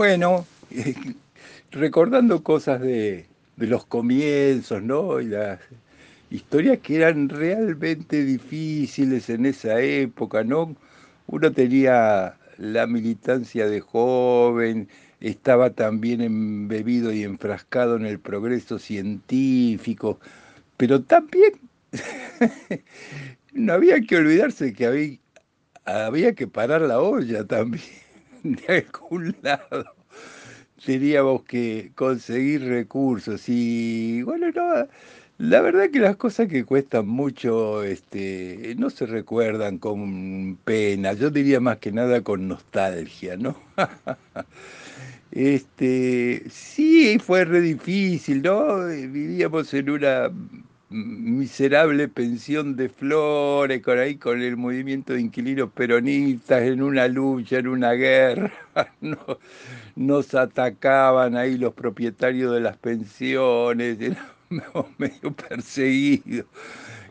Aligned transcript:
Bueno, 0.00 0.46
recordando 1.72 2.42
cosas 2.42 2.80
de, 2.80 3.26
los 3.58 3.84
comienzos, 3.84 4.82
¿no? 4.82 5.20
Y 5.20 5.26
las 5.26 5.60
historias 6.30 6.78
que 6.78 6.96
eran 6.96 7.28
realmente 7.28 8.24
difíciles 8.24 9.28
en 9.28 9.44
esa 9.44 9.78
época, 9.78 10.42
¿no? 10.42 10.74
Uno 11.26 11.52
tenía 11.52 12.38
la 12.56 12.86
militancia 12.86 13.68
de 13.68 13.80
joven, 13.80 14.88
estaba 15.20 15.68
también 15.68 16.22
embebido 16.22 17.12
y 17.12 17.22
enfrascado 17.22 17.96
en 17.96 18.06
el 18.06 18.18
progreso 18.20 18.78
científico, 18.78 20.18
pero 20.78 21.02
también 21.02 21.60
no 23.52 23.74
había 23.74 24.00
que 24.00 24.16
olvidarse 24.16 24.72
que 24.72 24.86
había, 24.86 25.18
había 25.84 26.34
que 26.34 26.46
parar 26.46 26.80
la 26.80 27.00
olla 27.00 27.46
también, 27.46 27.84
de 28.42 28.84
algún 28.86 29.36
lado. 29.42 29.84
Teníamos 30.84 31.42
que 31.44 31.92
conseguir 31.94 32.64
recursos 32.64 33.48
y 33.48 34.22
bueno, 34.22 34.50
no, 34.50 34.88
la 35.40 35.60
verdad 35.60 35.90
que 35.90 36.00
las 36.00 36.16
cosas 36.16 36.48
que 36.48 36.64
cuestan 36.64 37.06
mucho 37.06 37.82
este, 37.82 38.74
no 38.78 38.90
se 38.90 39.06
recuerdan 39.06 39.78
con 39.78 40.56
pena, 40.64 41.12
yo 41.12 41.30
diría 41.30 41.60
más 41.60 41.78
que 41.78 41.92
nada 41.92 42.22
con 42.22 42.48
nostalgia, 42.48 43.36
¿no? 43.36 43.56
este, 45.30 46.44
sí, 46.50 47.18
fue 47.18 47.44
re 47.44 47.60
difícil, 47.60 48.42
¿no? 48.42 48.86
Vivíamos 48.86 49.72
en 49.74 49.90
una 49.90 50.30
miserable 50.90 52.08
pensión 52.08 52.76
de 52.76 52.88
flores, 52.88 53.80
con 53.82 53.98
ahí 53.98 54.16
con 54.16 54.42
el 54.42 54.56
movimiento 54.56 55.12
de 55.12 55.20
inquilinos 55.20 55.70
peronistas, 55.70 56.62
en 56.62 56.82
una 56.82 57.06
lucha, 57.08 57.58
en 57.58 57.68
una 57.68 57.92
guerra, 57.92 58.52
nos 59.96 60.34
atacaban 60.34 61.36
ahí 61.36 61.56
los 61.58 61.74
propietarios 61.74 62.52
de 62.52 62.60
las 62.60 62.76
pensiones, 62.76 63.98
éramos 64.50 64.86
medio 64.98 65.32
perseguidos. 65.32 66.46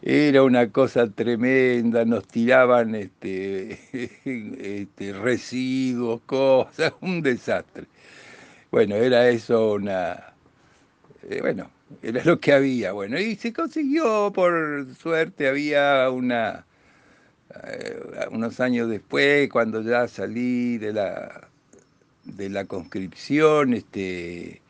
Era 0.01 0.43
una 0.43 0.71
cosa 0.71 1.09
tremenda, 1.09 2.05
nos 2.05 2.27
tiraban 2.27 2.95
este, 2.95 3.79
este, 4.25 5.13
residuos, 5.13 6.21
cosas, 6.25 6.93
un 7.01 7.21
desastre. 7.21 7.85
Bueno, 8.71 8.95
era 8.95 9.29
eso 9.29 9.73
una... 9.73 10.33
Eh, 11.29 11.39
bueno, 11.41 11.69
era 12.03 12.23
lo 12.23 12.39
que 12.39 12.53
había, 12.53 12.91
bueno, 12.91 13.19
y 13.19 13.35
se 13.35 13.53
consiguió, 13.53 14.31
por 14.33 14.87
suerte, 14.95 15.47
había 15.47 16.09
una, 16.09 16.65
eh, 17.63 17.99
unos 18.31 18.59
años 18.59 18.89
después, 18.89 19.49
cuando 19.49 19.81
ya 19.81 20.07
salí 20.07 20.77
de 20.77 20.93
la, 20.93 21.47
de 22.25 22.49
la 22.49 22.65
conscripción, 22.65 23.73
este, 23.73 24.61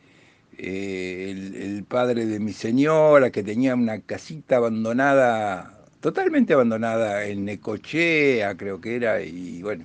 eh, 0.58 1.30
el, 1.30 1.84
padre 1.84 2.26
de 2.26 2.40
mi 2.40 2.52
señora, 2.52 3.30
que 3.30 3.42
tenía 3.42 3.74
una 3.74 4.00
casita 4.00 4.56
abandonada, 4.56 5.78
totalmente 6.00 6.54
abandonada 6.54 7.24
en 7.26 7.44
Necochea, 7.44 8.56
creo 8.56 8.80
que 8.80 8.96
era, 8.96 9.22
y 9.22 9.62
bueno, 9.62 9.84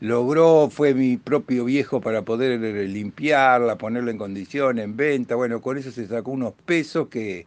logró, 0.00 0.70
fue 0.70 0.94
mi 0.94 1.16
propio 1.18 1.64
viejo 1.66 2.00
para 2.00 2.22
poder 2.22 2.58
limpiarla, 2.88 3.76
ponerla 3.76 4.10
en 4.10 4.18
condición, 4.18 4.78
en 4.78 4.96
venta, 4.96 5.34
bueno, 5.34 5.60
con 5.60 5.78
eso 5.78 5.90
se 5.90 6.06
sacó 6.06 6.30
unos 6.32 6.54
pesos 6.64 7.08
que, 7.08 7.46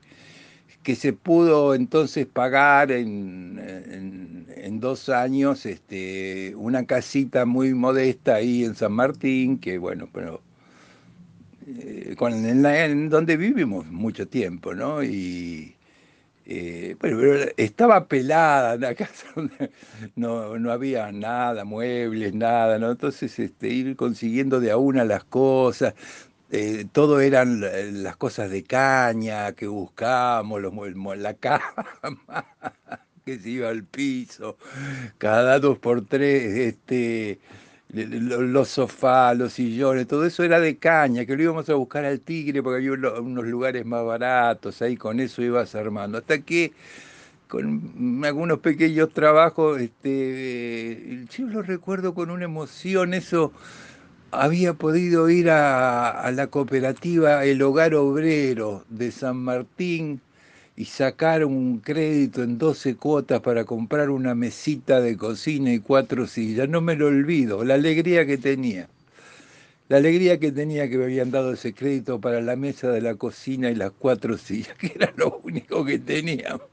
que 0.84 0.96
se 0.96 1.14
pudo 1.14 1.74
entonces 1.74 2.28
pagar 2.28 2.92
en, 2.92 3.60
en, 4.58 4.80
dos 4.80 5.08
años 5.10 5.66
este, 5.66 6.54
una 6.58 6.86
casita 6.86 7.46
muy 7.46 7.74
modesta 7.74 8.36
ahí 8.36 8.66
en 8.66 8.76
San 8.76 8.92
Martín, 8.92 9.60
que 9.60 9.78
bueno, 9.78 10.10
pero 10.12 10.42
eh, 11.68 12.16
con, 12.18 12.34
en, 12.34 12.66
en, 12.66 13.10
donde 13.10 13.38
vivimos 13.38 13.86
mucho 13.88 14.28
tiempo, 14.28 14.74
¿no? 14.74 15.04
Y, 15.04 15.76
eh, 16.46 16.96
bueno, 17.00 17.18
pero 17.20 17.52
estaba 17.58 18.08
pelada 18.08 18.78
la 18.78 18.96
casa, 18.96 19.28
no, 20.16 20.58
no 20.60 20.72
había 20.72 21.12
nada, 21.12 21.64
muebles, 21.66 22.34
nada, 22.34 22.80
¿no? 22.80 22.92
Entonces, 22.92 23.40
este, 23.40 23.70
ir 23.70 23.96
consiguiendo 23.96 24.60
de 24.60 24.72
a 24.72 24.78
una 24.78 25.06
las 25.06 25.24
cosas, 25.24 25.94
eh, 26.52 26.86
todo 26.92 27.22
eran 27.22 27.62
las 28.04 28.18
cosas 28.18 28.50
de 28.50 28.64
caña 28.64 29.54
que 29.54 29.68
buscábamos, 29.68 30.62
los, 30.62 30.74
la 31.18 31.34
cama 31.36 32.46
que 33.26 33.40
se 33.40 33.50
iba 33.50 33.70
al 33.70 33.84
piso, 33.86 34.58
cada 35.18 35.60
dos 35.60 35.80
por 35.80 36.06
tres, 36.06 36.44
este, 36.58 37.40
los 37.94 38.70
sofás, 38.70 39.38
los 39.38 39.54
sillones, 39.54 40.08
todo 40.08 40.26
eso 40.26 40.44
era 40.44 40.60
de 40.60 40.78
caña, 40.78 41.26
que 41.26 41.36
lo 41.36 41.44
íbamos 41.44 41.70
a 41.70 41.76
buscar 41.76 42.06
al 42.06 42.20
tigre 42.22 42.64
porque 42.64 42.78
había 42.78 42.92
unos 43.20 43.46
lugares 43.46 43.86
más 43.86 44.04
baratos, 44.04 44.82
ahí 44.82 44.98
con 44.98 45.20
eso 45.20 45.44
ibas 45.44 45.76
armando. 45.76 46.18
Hasta 46.18 46.40
que 46.42 46.74
con 47.48 48.24
algunos 48.26 48.60
pequeños 48.60 49.14
trabajos, 49.14 49.80
este, 49.80 51.26
yo 51.30 51.46
lo 51.48 51.62
recuerdo 51.62 52.16
con 52.16 52.32
una 52.32 52.46
emoción, 52.46 53.14
eso 53.14 53.54
había 54.32 54.74
podido 54.74 55.30
ir 55.30 55.52
a 55.52 56.32
la 56.34 56.48
cooperativa 56.48 57.46
El 57.46 57.62
Hogar 57.62 57.94
Obrero 57.94 58.86
de 58.90 59.12
San 59.12 59.38
Martín, 59.38 60.20
y 60.76 60.86
sacar 60.86 61.46
un 61.46 61.80
crédito 61.80 62.44
en 62.44 62.58
12 62.58 62.96
cuotas 62.96 63.42
para 63.42 63.64
comprar 63.66 64.10
una 64.10 64.34
mesita 64.34 65.02
de 65.02 65.18
cocina 65.18 65.72
y 65.74 65.80
cuatro 65.80 66.28
sillas. 66.28 66.68
No 66.70 66.82
me 66.82 66.96
lo 66.96 67.08
olvido, 67.08 67.64
la 67.64 67.76
alegría 67.76 68.26
que 68.26 68.38
tenía. 68.38 68.90
La 69.90 69.98
alegría 69.98 70.40
que 70.40 70.52
tenía 70.52 70.90
que 70.90 70.98
me 70.98 71.04
habían 71.04 71.30
dado 71.30 71.54
ese 71.54 71.74
crédito 71.74 72.20
para 72.20 72.42
la 72.42 72.56
mesa 72.56 72.90
de 72.90 73.02
la 73.02 73.16
cocina 73.16 73.70
y 73.70 73.76
las 73.76 73.92
cuatro 73.92 74.38
sillas, 74.38 74.76
que 74.80 74.94
era 74.96 75.14
lo 75.18 75.40
único 75.44 75.86
que 75.86 76.00
teníamos. 76.00 76.68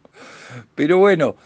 Pero 0.74 0.98
bueno, 0.98 1.36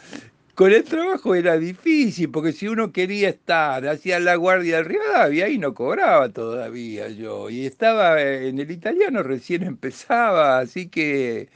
con 0.54 0.72
el 0.72 0.84
trabajo 0.84 1.34
era 1.34 1.58
difícil, 1.58 2.30
porque 2.30 2.52
si 2.52 2.68
uno 2.68 2.92
quería 2.92 3.30
estar, 3.30 3.86
hacía 3.88 4.20
la 4.20 4.36
guardia 4.36 4.76
del 4.76 4.84
Rivadavia, 4.86 5.46
ahí 5.46 5.58
no 5.58 5.74
cobraba 5.74 6.28
todavía 6.28 7.08
yo. 7.08 7.50
Y 7.50 7.66
estaba 7.66 8.22
en 8.22 8.60
el 8.60 8.70
italiano, 8.70 9.22
recién 9.24 9.64
empezaba, 9.64 10.60
así 10.60 10.88
que 10.88 11.48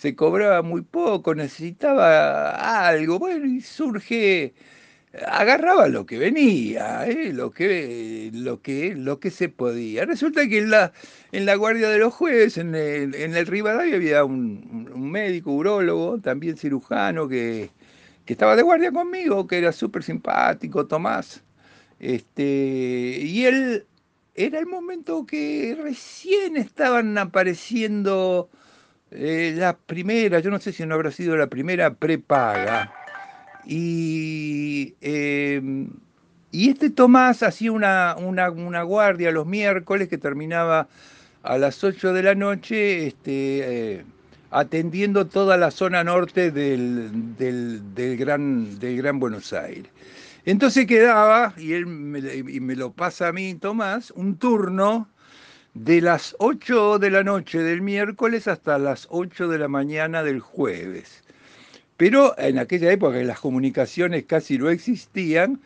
se 0.00 0.16
cobraba 0.16 0.62
muy 0.62 0.80
poco, 0.80 1.34
necesitaba 1.34 2.86
algo, 2.88 3.18
bueno, 3.18 3.44
y 3.44 3.60
surge, 3.60 4.54
agarraba 5.26 5.88
lo 5.88 6.06
que 6.06 6.16
venía, 6.18 7.06
¿eh? 7.06 7.34
lo, 7.34 7.50
que, 7.50 8.30
lo, 8.32 8.62
que, 8.62 8.94
lo 8.96 9.20
que 9.20 9.30
se 9.30 9.50
podía. 9.50 10.06
Resulta 10.06 10.48
que 10.48 10.58
en 10.60 10.70
la, 10.70 10.94
en 11.32 11.44
la 11.44 11.54
guardia 11.54 11.90
de 11.90 11.98
los 11.98 12.14
jueves, 12.14 12.56
en 12.56 12.74
el, 12.74 13.14
en 13.14 13.36
el 13.36 13.46
Rivadavia, 13.46 13.96
había 13.96 14.24
un, 14.24 14.88
médico, 15.12 15.52
urólogo, 15.52 16.18
también 16.18 16.56
cirujano, 16.56 17.28
que, 17.28 17.70
que 18.24 18.32
estaba 18.32 18.56
de 18.56 18.62
guardia 18.62 18.92
conmigo, 18.92 19.46
que 19.46 19.58
era 19.58 19.70
súper 19.70 20.02
simpático, 20.02 20.86
Tomás. 20.86 21.42
Este, 21.98 23.18
y 23.22 23.44
él 23.44 23.86
era 24.34 24.58
el 24.58 24.66
momento 24.66 25.26
que 25.26 25.76
recién 25.78 26.56
estaban 26.56 27.18
apareciendo 27.18 28.48
eh, 29.10 29.54
la 29.56 29.76
primera, 29.76 30.38
yo 30.40 30.50
no 30.50 30.60
sé 30.60 30.72
si 30.72 30.86
no 30.86 30.94
habrá 30.94 31.10
sido 31.10 31.36
la 31.36 31.48
primera 31.48 31.94
prepaga. 31.94 32.92
Y, 33.66 34.94
em, 35.00 35.88
y 36.52 36.70
este 36.70 36.90
Tomás 36.90 37.42
hacía 37.42 37.72
una, 37.72 38.16
una, 38.16 38.82
guardia 38.82 39.30
los 39.30 39.46
miércoles 39.46 40.08
que 40.08 40.18
terminaba 40.18 40.88
a 41.42 41.58
las 41.58 41.82
8 41.82 42.12
de 42.12 42.22
la 42.22 42.34
noche, 42.34 43.08
este, 43.08 43.94
eh, 43.96 44.04
atendiendo 44.50 45.26
toda 45.26 45.56
la 45.56 45.70
zona 45.70 46.04
norte 46.04 46.50
del, 46.50 47.36
del, 47.36 48.16
gran, 48.16 48.78
del 48.78 48.96
Gran 48.96 49.18
Buenos 49.18 49.52
Aires. 49.52 49.90
Entonces 50.44 50.86
quedaba, 50.86 51.52
y 51.58 51.74
él 51.74 51.84
y 52.48 52.60
me 52.60 52.74
lo 52.74 52.92
pasa 52.92 53.28
a 53.28 53.32
mí, 53.32 53.54
Tomás, 53.54 54.10
un 54.12 54.36
turno 54.36 55.08
de 55.74 56.00
las 56.00 56.34
8 56.38 56.98
de 56.98 57.10
la 57.10 57.22
noche 57.22 57.58
del 57.60 57.80
miércoles 57.82 58.48
hasta 58.48 58.78
las 58.78 59.06
8 59.10 59.48
de 59.48 59.58
la 59.58 59.68
mañana 59.68 60.22
del 60.22 60.40
jueves. 60.40 61.22
Pero 61.96 62.34
en 62.38 62.58
aquella 62.58 62.90
época 62.90 63.18
que 63.18 63.24
las 63.24 63.40
comunicaciones 63.40 64.24
casi 64.24 64.58
no 64.58 64.70
existían, 64.70 65.60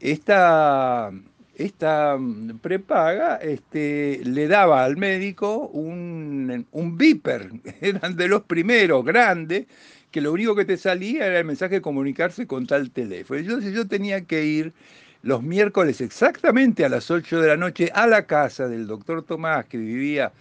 esta, 0.00 1.10
esta 1.56 2.18
prepaga 2.60 3.36
este, 3.36 4.20
le 4.24 4.48
daba 4.48 4.84
al 4.84 4.96
médico 4.96 5.68
un, 5.68 6.66
un 6.70 6.98
eran 7.80 8.16
de 8.16 8.28
los 8.28 8.42
primeros, 8.42 9.04
grandes, 9.04 9.66
que 10.10 10.20
lo 10.20 10.32
único 10.32 10.54
que 10.54 10.64
te 10.64 10.76
salía 10.76 11.26
era 11.26 11.38
el 11.40 11.44
mensaje 11.44 11.76
de 11.76 11.82
comunicarse 11.82 12.46
con 12.46 12.66
tal 12.66 12.90
teléfono. 12.90 13.40
Entonces 13.40 13.74
yo 13.74 13.86
tenía 13.88 14.24
que 14.24 14.44
ir 14.44 14.72
los 15.22 15.42
miércoles 15.42 16.00
exactamente 16.00 16.84
a 16.84 16.88
las 16.88 17.10
8 17.10 17.40
de 17.40 17.48
la 17.48 17.56
noche 17.56 17.90
a 17.94 18.06
la 18.06 18.26
casa 18.26 18.68
del 18.68 18.86
doctor 18.86 19.22
Tomás, 19.22 19.66
que 19.66 19.78
vivía 19.78 20.32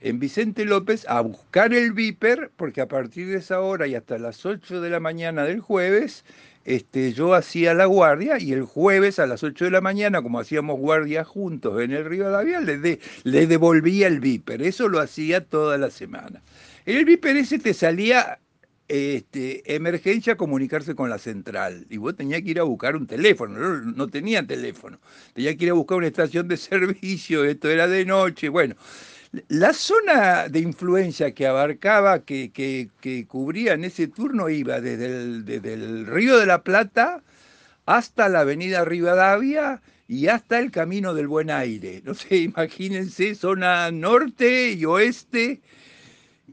en 0.00 0.18
Vicente 0.18 0.64
López, 0.64 1.06
a 1.08 1.20
buscar 1.20 1.72
el 1.72 1.92
Viper, 1.92 2.50
porque 2.56 2.80
a 2.80 2.88
partir 2.88 3.28
de 3.28 3.36
esa 3.36 3.60
hora 3.60 3.86
y 3.86 3.94
hasta 3.94 4.18
las 4.18 4.44
8 4.44 4.80
de 4.80 4.90
la 4.90 5.00
mañana 5.00 5.44
del 5.44 5.60
jueves, 5.60 6.24
este, 6.64 7.12
yo 7.12 7.34
hacía 7.34 7.74
la 7.74 7.86
guardia 7.86 8.38
y 8.38 8.52
el 8.52 8.64
jueves 8.64 9.18
a 9.18 9.26
las 9.26 9.42
8 9.42 9.66
de 9.66 9.70
la 9.70 9.80
mañana, 9.80 10.20
como 10.20 10.40
hacíamos 10.40 10.78
guardia 10.78 11.24
juntos 11.24 11.80
en 11.80 11.92
el 11.92 12.04
Río 12.04 12.28
Davia, 12.28 12.60
le, 12.60 12.98
le 13.22 13.46
devolvía 13.46 14.08
el 14.08 14.20
viper. 14.20 14.62
Eso 14.62 14.88
lo 14.88 15.00
hacía 15.00 15.44
toda 15.44 15.78
la 15.78 15.90
semana. 15.90 16.42
El 16.84 17.04
viper 17.04 17.36
ese 17.36 17.58
te 17.58 17.72
salía 17.72 18.38
este, 18.88 19.74
emergencia 19.74 20.36
comunicarse 20.36 20.94
con 20.94 21.10
la 21.10 21.18
central. 21.18 21.86
Y 21.90 21.96
vos 21.96 22.16
tenías 22.16 22.42
que 22.42 22.50
ir 22.50 22.60
a 22.60 22.64
buscar 22.64 22.96
un 22.96 23.06
teléfono, 23.06 23.58
no, 23.58 23.92
no 23.92 24.08
tenía 24.08 24.46
teléfono. 24.46 24.98
Tenía 25.34 25.56
que 25.56 25.64
ir 25.64 25.70
a 25.70 25.74
buscar 25.74 25.98
una 25.98 26.06
estación 26.06 26.48
de 26.48 26.56
servicio, 26.56 27.44
esto 27.44 27.68
era 27.68 27.88
de 27.88 28.04
noche. 28.04 28.48
Bueno, 28.48 28.76
la 29.48 29.72
zona 29.72 30.48
de 30.48 30.60
influencia 30.60 31.32
que 31.32 31.46
abarcaba, 31.46 32.24
que, 32.24 32.50
que, 32.52 33.26
cubría 33.26 33.74
en 33.74 33.84
ese 33.84 34.08
turno, 34.08 34.48
iba 34.48 34.80
desde 34.80 35.42
desde 35.42 35.74
el 35.74 36.06
Río 36.06 36.38
de 36.38 36.46
la 36.46 36.62
Plata 36.62 37.22
hasta 37.86 38.28
la 38.28 38.40
avenida 38.40 38.84
Rivadavia 38.84 39.82
y 40.08 40.28
hasta 40.28 40.58
el 40.58 40.70
Camino 40.70 41.14
del 41.14 41.28
Buen 41.28 41.50
Aire. 41.50 42.02
No 42.04 42.14
sé, 42.14 42.36
imagínense, 42.38 43.34
zona 43.34 43.90
norte 43.90 44.72
y 44.72 44.84
oeste 44.84 45.60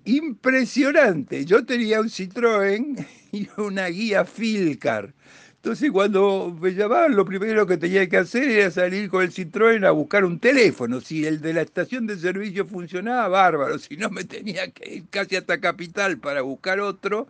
impresionante. 0.06 1.46
Yo 1.46 1.66
tenía 1.66 2.02
un 2.02 2.10
Citroën 2.10 3.06
y 3.32 3.48
una 3.58 3.88
guía 3.88 4.26
Filcar. 4.26 5.14
Entonces 5.56 5.92
cuando 5.92 6.54
me 6.60 6.74
llamaban 6.74 7.16
lo 7.16 7.24
primero 7.24 7.66
que 7.66 7.78
tenía 7.78 8.10
que 8.10 8.18
hacer 8.18 8.50
era 8.50 8.70
salir 8.70 9.10
con 9.10 9.24
el 9.24 9.32
Citroën 9.32 9.86
a 9.88 9.92
buscar 9.92 10.26
un 10.26 10.38
teléfono. 10.40 11.00
Si 11.00 11.26
el 11.26 11.40
de 11.40 11.54
la 11.54 11.62
estación 11.62 12.06
de 12.06 12.18
servicio 12.18 12.66
funcionaba, 12.66 13.30
bárbaro. 13.30 13.80
Si 13.80 13.96
no, 13.96 14.10
me 14.10 14.26
tenía 14.26 14.70
que 14.72 14.96
ir 14.96 15.04
casi 15.10 15.38
hasta 15.38 15.62
Capital 15.62 16.18
para 16.18 16.42
buscar 16.42 16.82
otro. 16.82 17.28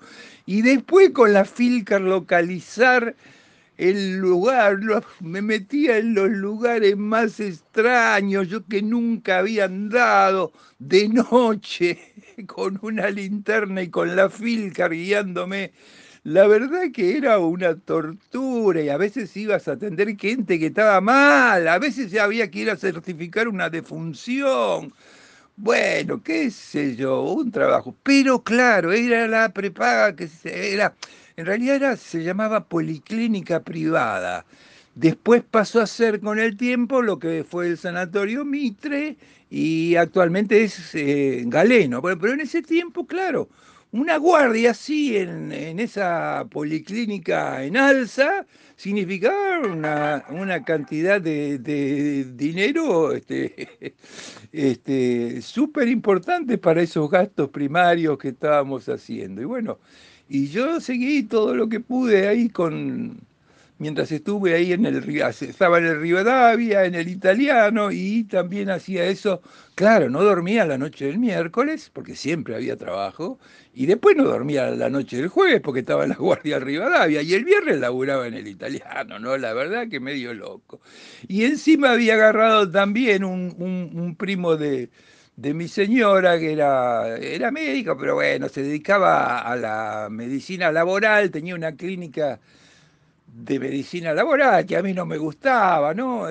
Y 0.47 0.63
después 0.63 1.11
con 1.11 1.31
la 1.31 1.45
Filcar 1.45 2.01
localizar 2.01 3.15
el 3.77 4.17
lugar, 4.17 4.79
me 5.19 5.41
metía 5.41 5.97
en 5.97 6.13
los 6.13 6.29
lugares 6.29 6.95
más 6.97 7.39
extraños, 7.39 8.47
yo 8.47 8.65
que 8.65 8.81
nunca 8.81 9.39
había 9.39 9.65
andado 9.65 10.51
de 10.79 11.09
noche 11.09 11.99
con 12.47 12.79
una 12.81 13.09
linterna 13.09 13.81
y 13.81 13.89
con 13.89 14.15
la 14.15 14.29
filca 14.29 14.87
guiándome. 14.87 15.71
La 16.23 16.47
verdad 16.47 16.83
que 16.93 17.17
era 17.17 17.39
una 17.39 17.75
tortura 17.75 18.81
y 18.81 18.89
a 18.89 18.97
veces 18.97 19.35
ibas 19.35 19.67
a 19.67 19.73
atender 19.73 20.17
gente 20.17 20.57
que 20.57 20.67
estaba 20.67 21.01
mal, 21.01 21.67
a 21.67 21.79
veces 21.79 22.15
había 22.17 22.49
que 22.49 22.59
ir 22.59 22.69
a 22.69 22.77
certificar 22.77 23.47
una 23.47 23.69
defunción. 23.69 24.93
Bueno, 25.55 26.23
qué 26.23 26.49
sé 26.51 26.95
yo, 26.95 27.21
un 27.23 27.51
trabajo. 27.51 27.95
Pero 28.03 28.43
claro, 28.43 28.91
era 28.93 29.27
la 29.27 29.49
prepaga 29.53 30.15
que 30.15 30.29
era 30.45 30.95
en 31.35 31.45
realidad 31.45 31.97
se 31.97 32.23
llamaba 32.23 32.65
policlínica 32.65 33.61
privada. 33.63 34.45
Después 34.95 35.43
pasó 35.49 35.81
a 35.81 35.87
ser 35.87 36.19
con 36.19 36.39
el 36.39 36.55
tiempo 36.55 37.01
lo 37.01 37.17
que 37.17 37.43
fue 37.43 37.67
el 37.67 37.77
sanatorio 37.77 38.45
Mitre 38.45 39.17
y 39.49 39.95
actualmente 39.95 40.63
es 40.63 40.93
eh, 40.93 41.43
Galeno. 41.47 42.01
Pero, 42.01 42.33
en 42.33 42.41
ese 42.41 42.61
tiempo, 42.61 43.07
claro, 43.07 43.49
una 43.91 44.17
guardia 44.17 44.71
así 44.71 45.17
en, 45.17 45.51
esa 45.79 46.45
policlínica 46.51 47.63
en 47.63 47.77
alza 47.77 48.45
significaba 48.75 49.59
una, 49.67 50.63
cantidad 50.63 51.19
de, 51.21 51.57
dinero 52.35 53.13
este, 53.13 53.95
este, 54.51 55.41
súper 55.41 55.87
importante 55.87 56.57
para 56.59 56.81
esos 56.81 57.09
gastos 57.09 57.49
primarios 57.49 58.17
que 58.19 58.29
estábamos 58.29 58.87
haciendo. 58.89 59.41
Y 59.41 59.45
bueno, 59.45 59.79
y 60.33 60.47
yo 60.49 60.81
seguí 60.81 61.21
todo 61.21 61.53
lo 61.53 61.69
que 61.69 61.79
pude 61.79 62.27
ahí 62.27 62.49
con, 62.49 63.19
mientras 63.77 64.11
estuve 64.11 64.55
ahí 64.55 64.73
en 64.73 64.83
el 64.87 64.97
estaba 65.21 65.77
en 65.77 65.85
el 65.85 66.01
Rivadavia, 66.01 66.85
en 66.85 66.95
el 66.95 67.07
italiano, 67.07 67.91
y 67.91 68.23
también 68.23 68.71
hacía 68.71 69.05
eso. 69.05 69.43
Claro, 69.75 70.09
no 70.09 70.23
dormía 70.23 70.65
la 70.65 70.79
noche 70.79 71.05
del 71.05 71.19
miércoles, 71.19 71.91
porque 71.93 72.15
siempre 72.15 72.55
había 72.55 72.75
trabajo, 72.77 73.37
y 73.75 73.85
después 73.85 74.15
no 74.17 74.23
dormía 74.23 74.71
la 74.71 74.89
noche 74.89 75.17
del 75.17 75.27
jueves, 75.27 75.61
porque 75.61 75.81
estaba 75.81 76.03
en 76.05 76.09
la 76.09 76.15
guardia 76.15 76.55
del 76.55 76.65
Rivadavia, 76.65 77.21
y 77.21 77.35
el 77.35 77.45
viernes 77.45 77.77
laburaba 77.79 78.25
en 78.25 78.33
el 78.33 78.47
italiano, 78.47 79.19
¿no? 79.19 79.37
La 79.37 79.53
verdad 79.53 79.87
que 79.87 79.99
medio 79.99 80.33
loco. 80.33 80.81
Y 81.27 81.43
encima 81.45 81.91
había 81.91 82.15
agarrado 82.15 82.71
también 82.71 83.23
un 83.23 84.15
primo 84.17 84.57
de, 84.57 84.89
de 85.35 85.53
mi 85.53 85.67
señora, 85.67 86.39
que 86.39 86.53
era, 86.53 87.17
era 87.17 87.51
médica, 87.51 87.97
pero 87.97 88.15
bueno, 88.15 88.49
se 88.49 88.63
dedicaba 88.63 89.39
a 89.39 89.55
la 89.55 90.07
medicina 90.11 90.71
laboral, 90.71 91.31
tenía 91.31 91.55
una 91.55 91.75
clínica 91.75 92.39
de 93.27 93.59
medicina 93.59 94.13
laboral 94.13 94.65
que 94.65 94.77
a 94.77 94.83
mí 94.83 94.93
no 94.93 95.05
me 95.05 95.17
gustaba, 95.17 95.93
¿no? 95.93 96.27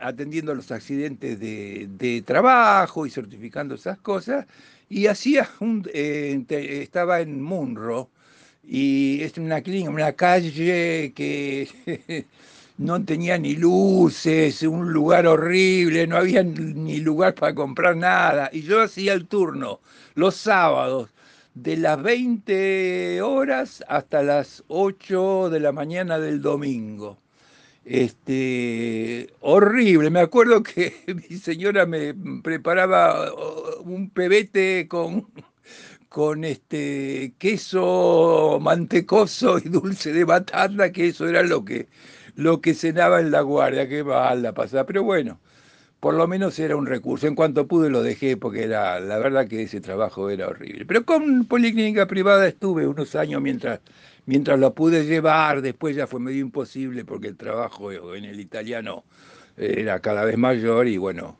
Atendiendo 0.00 0.54
los 0.54 0.70
accidentes 0.72 1.38
de, 1.38 2.22
trabajo 2.26 3.06
y 3.06 3.10
certificando 3.10 3.74
esas 3.74 3.98
cosas. 3.98 4.46
Y 4.88 5.06
hacía 5.06 5.48
un, 5.60 5.86
eh, 5.92 6.42
estaba 6.82 7.20
en 7.20 7.42
Munro, 7.42 8.08
y 8.64 9.22
es 9.22 9.36
una 9.38 9.60
clínica, 9.62 9.90
una 9.90 10.12
calle 10.12 11.12
que 11.14 11.68
no 12.78 13.04
tenía 13.04 13.38
ni 13.38 13.54
luces, 13.56 14.62
un 14.62 14.92
lugar 14.92 15.26
horrible, 15.26 16.06
no 16.06 16.16
había 16.16 16.42
ni 16.44 17.00
lugar 17.00 17.34
para 17.34 17.54
comprar 17.54 17.96
nada. 17.96 18.50
Y 18.52 18.62
yo 18.62 18.80
hacía 18.80 19.12
el 19.14 19.26
turno 19.26 19.80
los 20.14 20.36
sábados 20.36 21.10
de 21.54 21.76
las 21.76 22.00
20 22.02 23.20
horas 23.22 23.84
hasta 23.88 24.22
las 24.22 24.64
8 24.68 25.50
de 25.50 25.60
la 25.60 25.72
mañana 25.72 26.18
del 26.18 26.40
domingo. 26.40 27.18
Este, 27.84 29.28
horrible. 29.40 30.10
Me 30.10 30.20
acuerdo 30.20 30.62
que 30.62 30.94
mi 31.08 31.36
señora 31.38 31.86
me 31.86 32.14
preparaba 32.42 33.32
un 33.82 34.10
pebete 34.10 34.86
con, 34.88 35.26
con 36.08 36.44
este 36.44 37.34
queso 37.38 38.58
mantecoso 38.60 39.58
y 39.58 39.62
dulce 39.68 40.12
de 40.12 40.24
batata, 40.24 40.92
que 40.92 41.08
eso 41.08 41.28
era 41.28 41.42
lo 41.42 41.64
que 41.64 41.88
lo 42.38 42.60
que 42.60 42.74
cenaba 42.74 43.20
en 43.20 43.32
la 43.32 43.40
guardia, 43.40 43.88
qué 43.88 44.04
la 44.04 44.54
pasada. 44.54 44.86
Pero 44.86 45.02
bueno, 45.02 45.40
por 45.98 46.14
lo 46.14 46.28
menos 46.28 46.56
era 46.60 46.76
un 46.76 46.86
recurso. 46.86 47.26
En 47.26 47.34
cuanto 47.34 47.66
pude 47.66 47.90
lo 47.90 48.00
dejé 48.00 48.36
porque 48.36 48.62
era, 48.62 49.00
la 49.00 49.18
verdad 49.18 49.48
que 49.48 49.64
ese 49.64 49.80
trabajo 49.80 50.30
era 50.30 50.46
horrible. 50.46 50.86
Pero 50.86 51.04
con 51.04 51.46
policlínica 51.46 52.06
privada 52.06 52.46
estuve 52.46 52.86
unos 52.86 53.16
años 53.16 53.42
mientras, 53.42 53.80
mientras 54.26 54.56
lo 54.60 54.72
pude 54.72 55.04
llevar, 55.04 55.62
después 55.62 55.96
ya 55.96 56.06
fue 56.06 56.20
medio 56.20 56.40
imposible 56.40 57.04
porque 57.04 57.26
el 57.26 57.36
trabajo 57.36 57.92
en 58.14 58.24
el 58.24 58.38
italiano 58.38 59.02
era 59.56 59.98
cada 59.98 60.24
vez 60.24 60.38
mayor 60.38 60.86
y 60.86 60.96
bueno, 60.96 61.36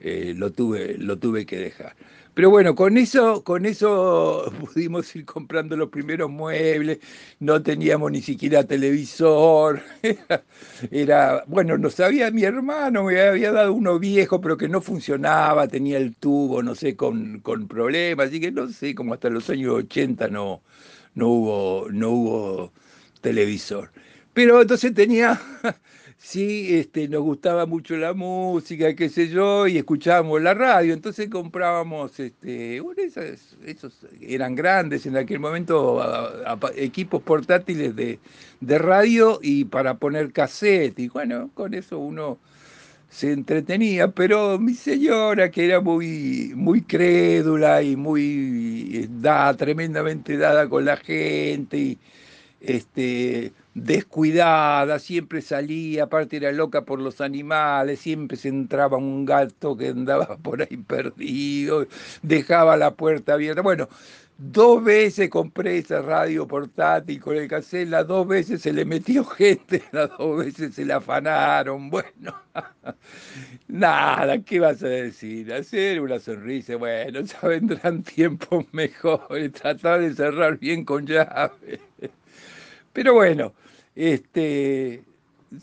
eh, 0.00 0.34
lo, 0.36 0.50
tuve, 0.50 0.96
lo 0.98 1.16
tuve 1.18 1.46
que 1.46 1.58
dejar. 1.58 1.94
Pero 2.34 2.48
bueno, 2.50 2.74
con 2.74 2.96
eso, 2.96 3.42
con 3.44 3.66
eso 3.66 4.50
pudimos 4.60 5.14
ir 5.16 5.24
comprando 5.24 5.76
los 5.76 5.88
primeros 5.90 6.30
muebles, 6.30 6.98
no 7.40 7.62
teníamos 7.62 8.10
ni 8.12 8.22
siquiera 8.22 8.64
televisor, 8.64 9.82
era, 10.90 11.44
bueno, 11.46 11.76
no 11.76 11.90
sabía 11.90 12.30
mi 12.30 12.44
hermano, 12.44 13.04
me 13.04 13.20
había 13.20 13.52
dado 13.52 13.72
uno 13.74 13.98
viejo, 13.98 14.40
pero 14.40 14.56
que 14.56 14.68
no 14.68 14.80
funcionaba, 14.80 15.68
tenía 15.68 15.98
el 15.98 16.16
tubo, 16.16 16.62
no 16.62 16.74
sé, 16.74 16.96
con, 16.96 17.40
con 17.40 17.66
problemas, 17.68 18.28
así 18.28 18.40
que 18.40 18.52
no 18.52 18.68
sé, 18.68 18.94
como 18.94 19.14
hasta 19.14 19.28
los 19.30 19.50
años 19.50 19.74
80 19.74 20.28
no, 20.28 20.62
no, 21.14 21.28
hubo, 21.28 21.88
no 21.90 22.10
hubo 22.10 22.72
televisor. 23.20 23.90
Pero 24.32 24.62
entonces 24.62 24.94
tenía 24.94 25.40
sí 26.20 26.76
este, 26.76 27.08
nos 27.08 27.22
gustaba 27.22 27.66
mucho 27.66 27.96
la 27.96 28.12
música, 28.12 28.94
qué 28.94 29.08
sé 29.08 29.28
yo, 29.28 29.66
y 29.66 29.78
escuchábamos 29.78 30.42
la 30.42 30.54
radio, 30.54 30.92
entonces 30.92 31.30
comprábamos, 31.30 32.20
este, 32.20 32.80
esos, 33.66 34.06
eran 34.20 34.54
grandes 34.54 35.06
en 35.06 35.16
aquel 35.16 35.40
momento, 35.40 36.00
equipos 36.76 37.22
portátiles 37.22 37.96
de, 37.96 38.18
de, 38.60 38.78
radio 38.78 39.40
y 39.42 39.64
para 39.64 39.94
poner 39.94 40.32
cassette, 40.32 40.98
y 40.98 41.08
bueno, 41.08 41.50
con 41.54 41.72
eso 41.72 41.98
uno 41.98 42.38
se 43.08 43.32
entretenía, 43.32 44.08
pero 44.08 44.58
mi 44.58 44.74
señora, 44.74 45.50
que 45.50 45.64
era 45.64 45.80
muy, 45.80 46.52
muy 46.54 46.82
crédula 46.82 47.82
y 47.82 47.96
muy 47.96 48.90
eh, 48.94 49.08
da, 49.10 49.54
tremendamente 49.54 50.36
dada 50.36 50.68
con 50.68 50.84
la 50.84 50.96
gente, 50.98 51.78
y 51.78 51.98
este, 52.60 53.52
descuidada, 53.74 54.98
siempre 54.98 55.42
salía, 55.42 56.04
aparte 56.04 56.36
era 56.36 56.52
loca 56.52 56.84
por 56.84 57.00
los 57.00 57.20
animales, 57.20 58.00
siempre 58.00 58.36
se 58.36 58.48
entraba 58.48 58.96
un 58.98 59.24
gato 59.24 59.76
que 59.76 59.88
andaba 59.88 60.36
por 60.42 60.62
ahí 60.62 60.76
perdido, 60.76 61.86
dejaba 62.22 62.76
la 62.76 62.94
puerta 62.94 63.34
abierta. 63.34 63.62
Bueno, 63.62 63.88
dos 64.38 64.82
veces 64.82 65.28
compré 65.30 65.78
esa 65.78 66.02
radio 66.02 66.46
portátil 66.48 67.20
con 67.20 67.36
el 67.36 67.46
cassette, 67.48 67.88
las 67.88 68.06
dos 68.06 68.26
veces 68.26 68.62
se 68.62 68.72
le 68.72 68.84
metió 68.84 69.24
gente, 69.26 69.82
las 69.92 70.10
dos 70.18 70.38
veces 70.38 70.74
se 70.74 70.84
la 70.84 70.96
afanaron, 70.96 71.90
bueno, 71.90 72.34
nada, 73.68 74.42
¿qué 74.42 74.60
vas 74.60 74.82
a 74.82 74.88
decir? 74.88 75.52
Hacer 75.52 76.00
una 76.00 76.18
sonrisa, 76.18 76.76
bueno, 76.76 77.20
ya 77.20 77.40
vendrán 77.48 78.02
tiempos 78.02 78.64
mejores, 78.72 79.52
tratar 79.52 80.00
de 80.00 80.14
cerrar 80.14 80.58
bien 80.58 80.84
con 80.84 81.06
llave. 81.06 81.80
Pero 82.92 83.14
bueno, 83.14 83.54
este, 83.94 85.04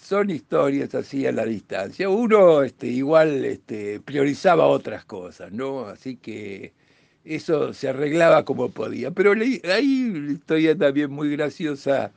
son 0.01 0.29
historias 0.29 0.93
así 0.95 1.25
a 1.27 1.31
la 1.31 1.45
distancia. 1.45 2.09
Uno 2.09 2.63
este, 2.63 2.87
igual 2.87 3.45
este, 3.45 3.99
priorizaba 4.01 4.67
otras 4.67 5.05
cosas, 5.05 5.51
¿no? 5.51 5.87
Así 5.87 6.17
que 6.17 6.73
eso 7.25 7.73
se 7.73 7.89
arreglaba 7.89 8.45
como 8.45 8.69
podía. 8.69 9.11
Pero 9.11 9.33
hay 9.33 10.09
una 10.09 10.31
historia 10.33 10.77
también 10.77 11.11
muy 11.11 11.29
graciosa 11.31 12.11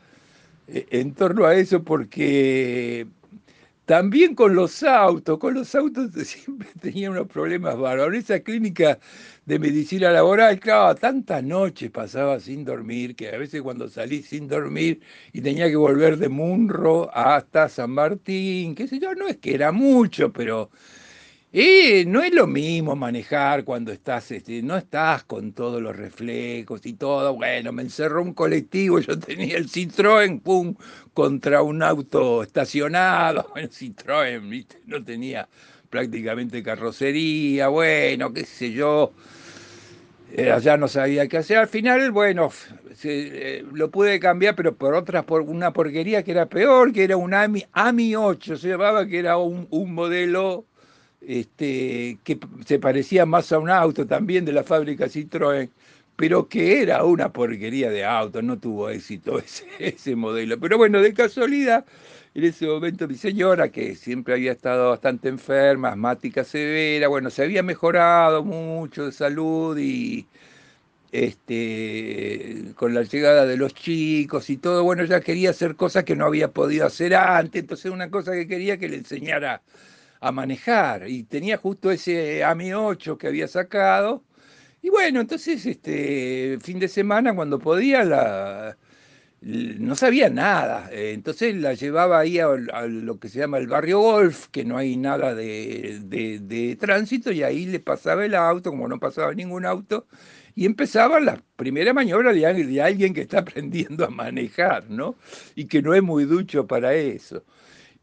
eh, 0.69 0.87
en 0.91 1.15
torno 1.15 1.47
a 1.47 1.55
eso 1.57 1.83
porque 1.85 3.07
también 3.91 4.37
con 4.37 4.55
los 4.55 4.85
autos, 4.85 5.37
con 5.41 5.55
los 5.55 5.75
autos 5.75 6.13
siempre 6.25 6.69
tenía 6.81 7.11
unos 7.11 7.27
problemas 7.27 7.77
bárbaros. 7.77 8.15
Esa 8.15 8.39
clínica 8.39 9.01
de 9.47 9.59
medicina 9.59 10.13
laboral, 10.13 10.61
claro, 10.61 10.95
tantas 10.95 11.43
noches 11.43 11.91
pasaba 11.91 12.39
sin 12.39 12.65
dormir, 12.65 13.17
que 13.17 13.31
a 13.31 13.37
veces 13.37 13.63
cuando 13.63 13.89
salí 13.89 14.23
sin 14.23 14.47
dormir 14.47 15.01
y 15.33 15.41
tenía 15.41 15.69
que 15.69 15.75
volver 15.75 16.19
de 16.19 16.29
Munro 16.29 17.11
hasta 17.13 17.69
San 17.69 17.91
Martín, 17.91 18.77
qué 18.77 18.87
sé 18.87 19.01
yo, 19.01 19.13
no 19.17 19.27
es 19.27 19.39
que 19.39 19.55
era 19.55 19.73
mucho, 19.73 20.33
pero 20.33 20.71
y 21.53 22.05
no 22.07 22.23
es 22.23 22.33
lo 22.33 22.47
mismo 22.47 22.95
manejar 22.95 23.65
cuando 23.65 23.91
estás, 23.91 24.31
este, 24.31 24.63
no 24.63 24.77
estás 24.77 25.25
con 25.25 25.53
todos 25.53 25.83
los 25.83 25.97
reflejos 25.97 26.87
y 26.87 26.93
todo. 26.93 27.35
Bueno, 27.35 27.73
me 27.73 27.83
encerró 27.83 28.23
un 28.23 28.35
colectivo, 28.35 29.01
yo 29.01 29.19
tenía 29.19 29.57
el 29.57 29.69
Citroën, 29.69 30.41
pum, 30.41 30.77
contra 31.13 31.63
un 31.63 31.83
auto 31.83 32.43
estacionado. 32.43 33.49
Bueno, 33.53 33.69
Citroën, 33.69 34.67
no 34.87 35.05
tenía 35.05 35.49
prácticamente 35.89 36.63
carrocería, 36.63 37.67
bueno, 37.69 38.33
qué 38.33 38.45
sé 38.45 38.73
yo. 38.73 39.13
Eh, 40.33 40.53
allá 40.53 40.77
no 40.77 40.87
sabía 40.87 41.27
qué 41.27 41.39
hacer. 41.39 41.59
Al 41.59 41.69
final, 41.69 42.13
bueno, 42.13 42.51
eh, 43.03 43.65
lo 43.73 43.91
pude 43.91 44.21
cambiar, 44.21 44.55
pero 44.55 44.77
por 44.77 44.95
otra, 44.95 45.27
por 45.27 45.43
una 45.43 45.73
porquería 45.73 46.23
que 46.23 46.31
era 46.31 46.47
peor, 46.47 46.93
que 46.93 47.03
era 47.03 47.17
un 47.17 47.35
AMI, 47.35 47.67
AMI 47.73 48.15
8, 48.15 48.57
se 48.57 48.69
llamaba, 48.69 49.07
que 49.07 49.19
era 49.19 49.37
un, 49.39 49.67
un 49.71 49.93
modelo 49.93 50.67
este, 51.21 52.19
que 52.25 52.39
se 52.67 52.79
parecía 52.79 53.27
más 53.27 53.53
a 53.53 53.59
un 53.59 53.71
auto 53.71 54.07
también 54.07 54.45
de 54.45 54.53
la 54.53 54.65
fábrica 54.65 55.07
Citroën, 55.07 55.71
pero 56.17 56.49
que 56.49 56.83
era 56.83 57.05
una 57.05 57.33
porquería 57.33 57.91
de 57.91 58.05
auto, 58.05 58.43
no 58.43 58.59
tuvo 58.59 58.91
éxito 58.91 59.39
ese, 59.45 59.67
ese 59.79 60.17
modelo. 60.17 60.59
Pero 60.61 60.77
bueno, 60.79 61.01
de 61.01 61.15
casualidad, 61.15 61.85
en 62.35 62.45
ese 62.45 62.67
momento 62.67 63.09
mi 63.09 63.17
señora, 63.17 63.71
que 63.71 63.97
siempre 63.97 64.35
había 64.35 64.53
estado 64.53 64.91
bastante 64.91 65.29
enferma, 65.29 65.91
asmática 65.91 66.45
severa, 66.45 67.09
bueno, 67.09 67.31
se 67.31 67.43
había 67.43 67.63
mejorado 67.63 68.45
mucho 68.45 69.07
de 69.07 69.13
salud 69.13 69.79
y 69.79 70.27
este, 71.13 72.73
con 72.77 72.95
la 72.95 73.03
llegada 73.03 73.47
de 73.47 73.57
los 73.57 73.75
chicos 73.75 74.51
y 74.51 74.57
todo, 74.57 74.85
bueno, 74.85 75.05
ya 75.05 75.21
quería 75.21 75.51
hacer 75.51 75.75
cosas 75.77 76.05
que 76.05 76.17
no 76.17 76.27
había 76.27 76.49
podido 76.49 76.87
hacer 76.87 77.15
antes, 77.15 77.63
entonces 77.63 77.91
una 77.91 78.11
cosa 78.11 78.33
que 78.33 78.47
quería 78.47 78.79
que 78.79 78.89
le 78.89 78.97
enseñara 78.99 79.63
a 80.21 80.33
manejar 80.33 81.09
y 81.09 81.25
tenía 81.25 81.57
justo 81.57 81.91
ese 81.91 82.45
AMI 82.45 82.75
8 82.75 83.19
que 83.19 83.29
había 83.29 83.49
sacado. 83.49 84.25
Y 84.83 84.91
bueno, 84.91 85.21
entonces 85.21 85.67
este 85.67 86.59
fin 86.63 86.79
de 86.79 86.89
semana 86.89 87.35
cuando 87.35 87.59
podía 87.59 88.05
la 88.05 88.77
no 89.43 89.95
sabía 89.97 90.29
nada, 90.29 90.91
entonces 90.93 91.55
la 91.57 91.73
llevaba 91.73 92.19
ahí 92.19 92.39
a, 92.39 92.49
lo 92.87 93.19
que 93.19 93.31
se 93.31 93.39
llama 93.39 93.57
el 93.57 93.69
barrio 93.69 94.01
golf, 94.01 94.49
que 94.49 94.65
no 94.67 94.77
hay 94.77 94.97
nada 94.99 95.35
de, 95.35 95.99
de, 96.03 96.77
tránsito, 96.77 97.33
y 97.33 97.43
ahí 97.43 97.65
le 97.65 97.81
pasaba 97.81 98.27
el 98.27 98.35
auto, 98.35 98.71
como 98.71 98.87
no 98.87 98.99
pasaba 98.99 99.33
ningún 99.33 99.65
auto, 99.65 100.07
y 100.55 100.67
empezaba 100.67 101.21
la 101.21 101.43
primera 101.57 101.95
maniobra 101.95 102.35
de, 102.35 102.65
de 102.67 102.83
alguien 102.83 103.15
que 103.15 103.23
está 103.23 103.39
aprendiendo 103.41 104.05
a 104.05 104.11
manejar, 104.11 104.91
¿no? 104.91 105.17
Y 105.55 105.67
que 105.67 105.81
no 105.81 105.95
es 105.95 106.03
muy 106.03 106.25
ducho 106.25 106.67
para 106.67 106.95
eso. 106.95 107.43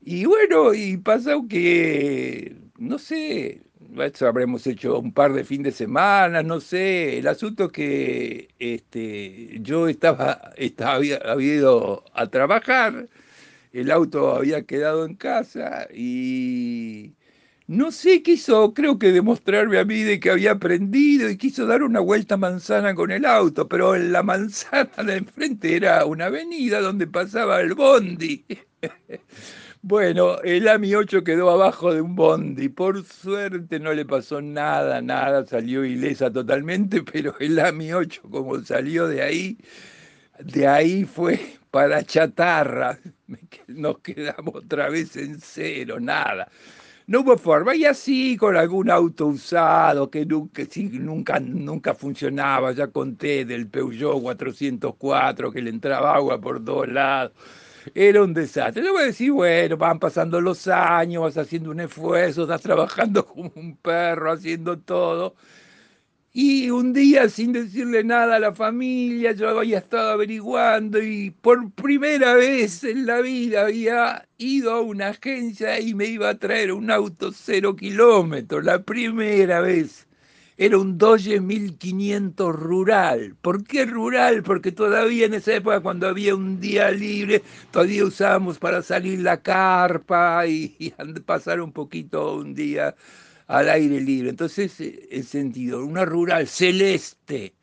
Y 0.10 0.24
bueno, 0.26 0.74
y 0.74 0.96
pasa 0.96 1.34
que, 1.50 2.56
no 2.78 2.98
sé, 2.98 3.62
eso 4.00 4.28
habremos 4.28 4.66
hecho 4.66 5.00
un 5.00 5.12
par 5.14 5.34
de 5.34 5.44
fin 5.44 5.64
de 5.64 5.72
semana, 5.72 6.42
no 6.44 6.62
sé. 6.62 7.18
El 7.18 7.28
asunto 7.28 7.66
es 7.66 7.72
que 7.74 8.48
este, 8.58 9.60
yo 9.62 9.90
estaba, 9.90 10.54
estaba 10.58 10.94
había, 10.96 11.20
ido 11.42 12.06
a 12.14 12.28
trabajar, 12.28 13.10
el 13.74 13.92
auto 13.92 14.36
había 14.36 14.64
quedado 14.64 15.06
en 15.06 15.16
casa 15.16 15.88
y 15.94 17.14
no 17.68 17.92
sé, 17.92 18.24
quiso, 18.24 18.74
creo 18.74 19.00
que 19.00 19.12
demostrarme 19.12 19.80
a 19.80 19.86
mí 19.86 20.04
de 20.04 20.20
que 20.22 20.32
había 20.32 20.52
aprendido 20.54 21.30
y 21.30 21.38
quiso 21.38 21.66
dar 21.66 21.84
una 21.84 22.00
vuelta 22.00 22.38
manzana 22.38 22.96
con 22.96 23.12
el 23.12 23.26
auto, 23.26 23.68
pero 23.68 23.98
la 23.98 24.24
manzana 24.24 25.04
de 25.06 25.18
enfrente 25.18 25.76
era 25.76 26.06
una 26.06 26.28
avenida 26.28 26.82
donde 26.82 27.08
pasaba 27.08 27.62
el 27.62 27.74
bondi. 27.76 28.46
Bueno, 29.90 30.42
el 30.42 30.68
AMI 30.68 30.96
8 30.96 31.24
quedó 31.24 31.50
abajo 31.50 31.94
de 31.94 32.02
un 32.02 32.14
bondi. 32.14 32.68
Por 32.68 33.06
suerte 33.06 33.80
no 33.80 33.94
le 33.94 34.04
pasó 34.06 34.42
nada, 34.42 35.02
nada, 35.02 35.46
salió 35.48 35.86
ilesa 35.86 36.30
totalmente, 36.30 37.04
pero 37.14 37.34
el 37.40 37.58
AMI 37.58 37.94
8 37.94 38.24
como 38.30 38.60
salió 38.66 39.08
de 39.08 39.22
ahí, 39.22 39.58
de 40.40 40.68
ahí 40.68 41.06
fue 41.06 41.40
para 41.72 42.04
chatarra. 42.04 43.00
Nos 43.68 44.00
quedamos 44.00 44.56
otra 44.56 44.90
vez 44.90 45.16
en 45.16 45.40
cero, 45.40 46.02
nada. 46.02 46.50
No 47.08 47.22
hubo 47.22 47.38
forma. 47.38 47.74
Y 47.74 47.86
así 47.86 48.36
con 48.36 48.58
algún 48.58 48.90
auto 48.92 49.28
usado 49.28 50.10
que 50.12 50.26
nunca, 50.26 50.64
nunca, 51.00 51.40
nunca 51.40 51.94
funcionaba. 51.96 52.74
Ya 52.74 52.88
conté 52.88 53.46
del 53.46 53.70
Peugeot 53.70 54.22
404 54.22 55.52
que 55.52 55.62
le 55.62 55.70
entraba 55.70 56.16
agua 56.16 56.42
por 56.42 56.64
todos 56.66 56.90
lados 56.90 57.32
era 57.96 58.24
un 58.24 58.34
desastre. 58.34 58.84
Yo 58.84 58.94
voy 58.94 59.04
a 59.04 59.06
decir, 59.08 59.32
bueno, 59.32 59.78
van 59.78 60.00
pasando 60.00 60.42
los 60.42 60.68
años, 60.68 61.24
vas 61.24 61.38
haciendo 61.38 61.72
un 61.72 61.80
esfuerzo, 61.82 62.44
estás 62.44 62.62
trabajando 62.62 63.26
como 63.28 63.52
un 63.56 63.78
perro, 63.78 64.32
haciendo 64.32 64.80
todo. 64.80 65.36
Y 66.34 66.70
un 66.70 66.94
día, 66.94 67.30
sin 67.30 67.52
decirle 67.52 68.04
nada 68.04 68.36
a 68.36 68.40
la 68.40 68.54
familia, 68.54 69.32
yo 69.34 69.50
había 69.50 69.80
estado 69.80 70.12
averiguando 70.12 71.02
y 71.02 71.32
por 71.32 71.72
primera 71.72 72.36
vez 72.36 72.84
en 72.84 73.08
la 73.08 73.22
vida 73.22 73.62
había 73.64 74.28
ido 74.38 74.72
a 74.74 74.82
una 74.82 75.08
agencia 75.10 75.80
y 75.80 75.96
me 75.96 76.06
iba 76.06 76.30
a 76.30 76.38
traer 76.38 76.72
un 76.74 76.92
auto 76.92 77.32
cero 77.34 77.76
kilómetros, 77.76 78.64
la 78.64 78.84
primera 78.84 79.62
vez 79.62 80.07
era 80.58 80.80
un 80.80 80.98
Dodge 80.98 81.40
1500 81.40 82.56
rural. 82.56 83.36
¿Por 83.42 83.64
qué 83.64 83.86
rural? 83.86 84.42
Porque 84.44 84.72
todavía 84.72 85.28
en 85.28 85.36
esa 85.36 85.56
época, 85.56 85.82
cuando 85.82 86.08
había 86.08 86.36
un 86.36 86.60
día 86.60 86.90
libre, 86.92 87.44
todavía 87.72 88.04
usábamos 88.06 88.58
para 88.58 88.82
salir 88.82 89.20
la 89.20 89.42
carpa 89.42 90.48
y, 90.48 90.94
pasar 91.26 91.62
un 91.62 91.72
poquito 91.72 92.36
un 92.38 92.56
día 92.56 92.96
al 93.48 93.70
aire 93.70 94.02
libre. 94.02 94.30
Entonces, 94.30 94.76
en 94.80 95.24
sentido, 95.24 95.86
una 95.86 96.06
rural 96.06 96.48
celeste, 96.48 97.54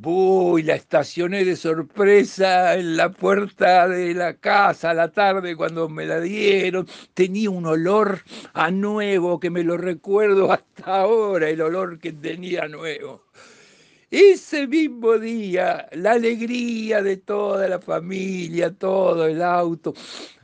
Uy, 0.00 0.62
la 0.62 0.74
estacioné 0.74 1.44
de 1.44 1.54
sorpresa 1.54 2.74
en 2.74 2.96
la 2.96 3.10
puerta 3.10 3.86
de 3.88 4.14
la 4.14 4.34
casa 4.34 4.90
a 4.90 4.94
la 4.94 5.12
tarde 5.12 5.54
cuando 5.54 5.88
me 5.88 6.06
la 6.06 6.20
dieron. 6.20 6.88
Tenía 7.14 7.50
un 7.50 7.66
olor 7.66 8.22
a 8.54 8.70
nuevo 8.70 9.38
que 9.38 9.50
me 9.50 9.62
lo 9.62 9.76
recuerdo 9.76 10.50
hasta 10.50 11.02
ahora, 11.02 11.48
el 11.48 11.60
olor 11.60 11.98
que 11.98 12.12
tenía 12.12 12.66
nuevo. 12.68 13.22
Ese 14.10 14.66
mismo 14.66 15.18
día, 15.18 15.88
la 15.92 16.12
alegría 16.12 17.02
de 17.02 17.16
toda 17.18 17.68
la 17.68 17.80
familia, 17.80 18.70
todo 18.74 19.26
el 19.26 19.42
auto, 19.42 19.94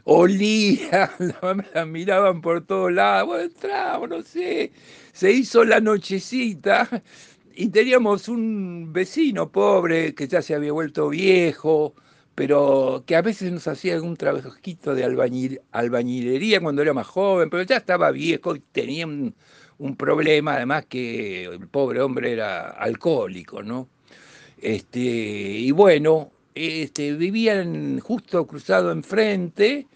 olía, 0.04 1.10
la, 1.74 1.84
miraban 1.84 2.40
por 2.40 2.64
todos 2.66 2.92
lados, 2.92 3.28
bueno, 3.28 3.44
entramos, 3.44 4.08
no 4.08 4.22
sé, 4.22 4.72
se 5.12 5.32
hizo 5.32 5.64
la 5.64 5.80
nochecita 5.80 6.88
y 7.60 7.70
teníamos 7.70 8.28
un 8.28 8.92
vecino 8.92 9.50
pobre 9.50 10.14
que 10.14 10.28
ya 10.28 10.42
se 10.42 10.54
había 10.54 10.70
vuelto 10.70 11.08
viejo, 11.08 11.92
pero 12.36 13.02
que 13.04 13.16
a 13.16 13.20
veces 13.20 13.50
nos 13.50 13.66
hacía 13.66 13.94
algún 13.94 14.16
trabajito 14.16 14.94
de 14.94 15.02
albañil, 15.02 15.60
albañilería 15.72 16.60
cuando 16.60 16.82
era 16.82 16.94
más 16.94 17.08
joven, 17.08 17.50
pero 17.50 17.64
ya 17.64 17.78
estaba 17.78 18.12
viejo 18.12 18.54
y 18.54 18.60
tenía 18.60 19.08
un, 19.08 19.34
problema, 19.96 20.54
además 20.54 20.86
que 20.86 21.46
el 21.46 21.66
pobre 21.66 22.00
hombre 22.00 22.32
era 22.32 22.70
alcohólico, 22.70 23.60
¿no? 23.64 23.88
Este, 24.62 25.00
y 25.00 25.72
bueno, 25.72 26.30
este, 26.54 27.14
vivían 27.14 27.98
justo 27.98 28.46
cruzado 28.46 28.92
enfrente 28.92 29.88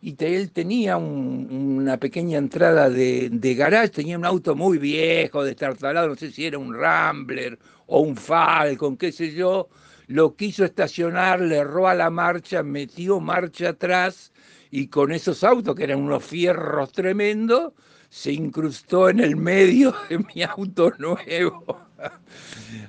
y 0.00 0.16
él 0.24 0.52
tenía 0.52 0.96
una 0.96 1.96
pequeña 1.98 2.38
entrada 2.38 2.88
de, 2.88 3.30
de, 3.30 3.54
garage, 3.54 3.88
tenía 3.88 4.16
un 4.16 4.24
auto 4.24 4.54
muy 4.54 4.78
viejo, 4.78 5.42
destartalado, 5.42 6.08
no 6.08 6.14
sé 6.14 6.30
si 6.30 6.46
era 6.46 6.58
un 6.58 6.72
Rambler 6.74 7.58
o 7.86 8.00
un 8.00 8.16
Falcon, 8.16 8.96
qué 8.96 9.10
sé 9.10 9.32
yo, 9.32 9.68
lo 10.06 10.36
quiso 10.36 10.64
estacionar, 10.64 11.40
le 11.40 11.56
erró 11.58 11.88
a 11.88 11.94
la 11.94 12.10
marcha, 12.10 12.62
metió 12.62 13.20
marcha 13.20 13.70
atrás 13.70 14.32
y 14.70 14.86
con 14.86 15.12
esos 15.12 15.42
autos 15.42 15.74
que 15.74 15.84
eran 15.84 16.00
unos 16.00 16.24
fierros 16.24 16.92
tremendos, 16.92 17.72
se 18.08 18.32
incrustó 18.32 19.08
en 19.08 19.20
el 19.20 19.36
medio 19.36 19.94
de 20.08 20.18
mi 20.18 20.42
auto 20.42 20.92
nuevo. 20.98 21.88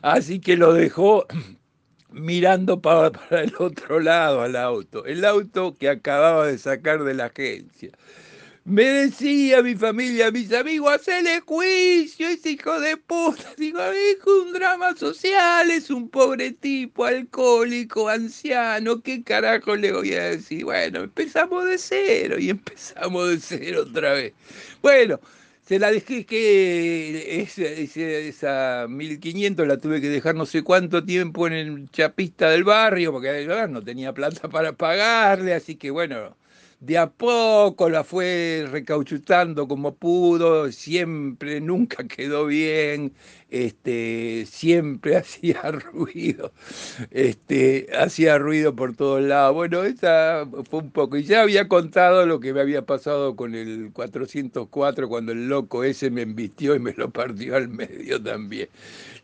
Así 0.02 0.40
que 0.40 0.56
lo 0.56 0.74
dejó 0.74 1.26
mirando 2.12 2.82
para, 2.82 3.12
el 3.32 3.54
otro 3.60 4.00
lado 4.00 4.42
al 4.42 4.56
auto, 4.56 5.06
el 5.06 5.26
auto 5.26 5.76
que 5.76 5.90
acababa 5.90 6.48
de 6.48 6.58
sacar 6.58 7.04
de 7.04 7.14
la 7.14 7.26
agencia. 7.26 7.92
Me 8.66 8.84
decía 8.84 9.64
mi 9.64 9.74
familia, 9.74 10.30
mis 10.30 10.54
amigos, 10.54 10.94
hacele 10.94 11.40
juicio, 11.42 12.28
ese 12.28 12.52
hijo 12.52 12.80
de 12.80 12.98
puta. 12.98 13.44
Digo, 13.58 13.80
es 13.82 14.18
un 14.28 14.54
drama 14.54 14.96
social, 14.96 15.72
es 15.72 15.90
un 15.90 16.08
pobre 16.08 16.52
tipo, 16.52 17.06
alcohólico, 17.06 18.10
anciano, 18.10 19.02
¿qué 19.02 19.24
carajo 19.24 19.76
le 19.76 19.92
voy 19.92 20.14
a 20.14 20.24
decir? 20.26 20.66
Bueno, 20.66 21.00
empezamos 21.00 21.66
de 21.66 21.78
cero 21.80 22.36
y 22.38 22.50
empezamos 22.52 23.30
de 23.30 23.40
cero 23.40 23.86
otra 23.90 24.14
vez. 24.14 24.34
Bueno, 24.84 25.20
se 25.70 25.78
la 25.78 25.92
dejé 25.92 26.26
que 26.26 27.42
esa, 27.42 27.62
esa, 27.62 28.88
1500 28.90 29.68
la 29.68 29.78
tuve 29.78 30.02
que 30.02 30.10
dejar 30.10 30.34
no 30.34 30.48
sé 30.48 30.64
cuánto 30.64 31.04
tiempo 31.06 31.46
en 31.46 31.54
el 31.54 31.92
chapista 31.92 32.50
del 32.50 32.64
barrio, 32.64 33.12
porque 33.12 33.46
no 33.70 33.84
tenía 33.84 34.12
plata 34.12 34.50
para 34.50 34.74
pagarle, 34.74 35.54
así 35.54 35.76
que 35.76 35.92
bueno 35.92 36.36
de 36.80 36.98
a 36.98 37.10
poco 37.10 37.90
la 37.90 38.04
fue 38.06 38.66
recauchutando 38.72 39.68
como 39.68 39.96
pudo, 39.96 40.72
siempre, 40.72 41.60
nunca 41.60 42.08
quedó 42.08 42.46
bien, 42.46 43.14
este, 43.50 44.46
siempre 44.50 45.18
hacía 45.18 45.62
ruido, 45.72 46.54
este, 47.12 47.88
hacía 47.98 48.38
ruido 48.38 48.76
por 48.76 48.96
todos 48.96 49.22
lados. 49.22 49.56
Bueno, 49.56 49.84
esa 49.84 50.48
fue 50.70 50.80
un 50.80 50.92
poco, 50.92 51.18
y 51.18 51.24
ya 51.24 51.42
había 51.42 51.68
contado 51.68 52.26
lo 52.26 52.40
que 52.40 52.54
me 52.54 52.62
había 52.62 52.84
pasado 52.86 53.36
con 53.36 53.56
el 53.56 53.92
404 53.94 55.10
cuando 55.10 55.34
el 55.34 55.50
loco 55.50 55.84
ese 55.84 56.10
me 56.10 56.22
embistió 56.22 56.76
y 56.76 56.80
me 56.80 56.94
lo 56.94 57.10
partió 57.12 57.56
al 57.58 57.68
medio 57.68 58.22
también. 58.22 58.70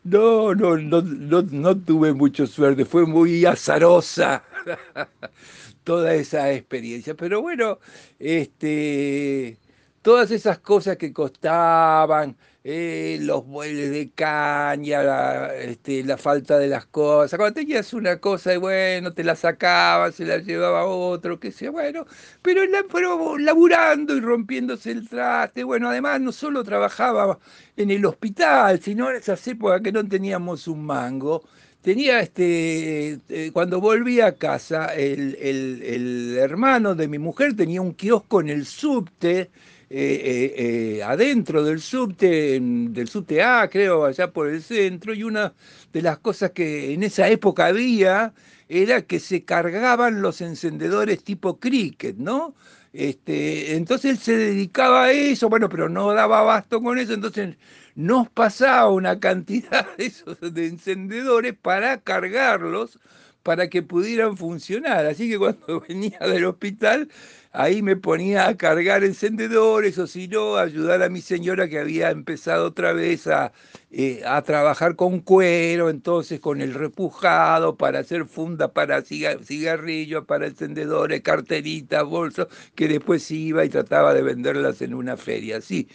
No, 0.04 0.54
no, 0.54 0.76
no, 0.76 1.02
no, 1.02 1.42
no 1.42 1.76
tuve 1.78 2.12
mucha 2.14 2.46
suerte, 2.46 2.84
fue 2.84 3.06
muy 3.06 3.44
azarosa. 3.46 4.44
toda 5.86 6.14
esa 6.14 6.52
experiencia. 6.52 7.14
Pero 7.14 7.40
bueno, 7.42 7.78
este, 8.18 9.58
todas 10.02 10.30
esas 10.32 10.58
cosas 10.58 10.96
que 10.96 11.12
costaban, 11.12 12.36
eh, 12.64 13.18
los 13.22 13.46
muebles 13.46 13.90
de 13.92 14.10
caña, 14.10 15.02
la, 15.04 15.54
este, 15.56 16.02
la, 16.04 16.16
falta 16.18 16.58
de 16.58 16.66
las 16.68 16.86
cosas. 16.86 17.38
Cuando 17.38 17.54
tenías 17.54 17.92
una 17.94 18.18
cosa 18.20 18.54
y 18.54 18.56
bueno, 18.56 19.12
te 19.14 19.22
la 19.24 19.36
sacaba, 19.36 20.10
se 20.12 20.24
la 20.24 20.38
llevaba 20.38 20.86
otro, 20.86 21.38
que 21.38 21.52
sea, 21.52 21.70
bueno, 21.70 22.06
pero, 22.42 22.66
la, 22.66 22.82
pero 22.92 23.38
laburando 23.38 24.16
y 24.16 24.20
rompiéndose 24.20 24.90
el 24.90 25.08
traste. 25.08 25.62
Bueno, 25.64 25.88
además 25.88 26.20
no 26.20 26.32
solo 26.32 26.64
trabajaba 26.64 27.38
en 27.76 27.90
el 27.92 28.04
hospital, 28.06 28.80
sino 28.82 29.10
en 29.10 29.16
esas 29.16 29.46
épocas 29.46 29.80
que 29.82 29.92
no 29.92 30.06
teníamos 30.08 30.66
un 30.66 30.84
mango 30.84 31.44
tenía 31.86 32.18
este, 32.18 33.20
eh, 33.28 33.50
cuando 33.52 33.80
volví 33.80 34.20
a 34.20 34.32
casa, 34.32 34.86
el, 34.86 36.36
hermano 36.36 36.96
de 36.96 37.06
mi 37.06 37.20
mujer 37.20 37.54
tenía 37.54 37.80
un 37.80 37.94
kiosco 37.94 38.40
en 38.40 38.48
el 38.48 38.66
subte, 38.66 39.50
eh, 39.88 40.54
eh, 40.98 41.02
adentro 41.04 41.62
del 41.62 41.80
subte, 41.80 42.58
del 42.60 43.06
subte 43.06 43.40
A, 43.40 43.68
creo, 43.70 44.04
allá 44.04 44.32
por 44.32 44.48
el 44.48 44.64
centro, 44.64 45.14
y 45.14 45.22
una 45.22 45.54
de 45.92 46.02
las 46.02 46.18
cosas 46.18 46.50
que 46.50 46.92
en 46.92 47.04
esa 47.04 47.28
época 47.28 47.66
había 47.66 48.34
era 48.68 49.02
que 49.02 49.20
se 49.20 49.44
cargaban 49.44 50.22
los 50.22 50.40
encendedores 50.40 51.22
tipo 51.22 51.60
cricket, 51.60 52.16
¿no? 52.16 52.56
Este, 52.98 53.76
entonces 53.76 54.12
él 54.12 54.18
se 54.18 54.36
dedicaba 54.36 55.04
a 55.04 55.12
eso, 55.12 55.50
bueno, 55.50 55.68
pero 55.68 55.88
no 55.90 56.14
daba 56.14 56.40
abasto 56.40 56.80
con 56.82 56.98
eso, 56.98 57.12
entonces 57.12 57.56
nos 57.94 58.30
pasaba 58.30 58.88
una 58.90 59.20
cantidad 59.20 59.86
de 59.98 60.06
esos 60.06 60.38
de 60.40 60.66
encendedores 60.66 61.54
para 61.60 62.00
cargarlos 62.00 62.98
para 63.42 63.68
que 63.68 63.82
pudieran 63.82 64.36
funcionar. 64.38 65.04
Así 65.06 65.28
que 65.28 65.38
cuando 65.38 65.80
venía 65.88 66.18
del 66.20 66.46
hospital, 66.46 67.08
ahí 67.56 67.82
me 67.82 67.96
ponía 67.96 68.48
a 68.48 68.56
cargar 68.56 69.02
encendedores 69.02 69.98
o 69.98 70.06
si 70.06 70.28
no, 70.28 70.56
ayudar 70.56 71.02
a 71.02 71.08
mi 71.08 71.22
señora 71.22 71.68
que 71.68 71.78
había 71.78 72.10
empezado 72.10 72.66
otra 72.66 72.92
vez 72.92 73.26
a, 73.26 73.52
eh, 73.90 74.22
a 74.26 74.42
trabajar 74.42 74.94
con 74.94 75.20
cuero, 75.20 75.88
entonces 75.88 76.38
con 76.38 76.60
el 76.60 76.74
repujado 76.74 77.76
para 77.76 78.00
hacer 78.00 78.26
funda 78.26 78.72
para 78.72 79.02
cigarrillos, 79.02 80.26
para 80.26 80.46
encendedores, 80.48 81.22
carteritas, 81.22 82.04
bolsos, 82.04 82.48
que 82.74 82.88
después 82.88 83.30
iba 83.30 83.64
y 83.64 83.70
trataba 83.70 84.12
de 84.12 84.22
venderlas 84.22 84.82
en 84.82 84.92
una 84.94 85.16
feria. 85.16 85.60
Sí, 85.62 85.88